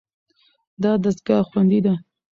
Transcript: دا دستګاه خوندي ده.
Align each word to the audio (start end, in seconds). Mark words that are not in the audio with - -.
دا 0.81 0.91
دستګاه 1.03 1.43
خوندي 1.47 1.79
ده. 1.85 1.93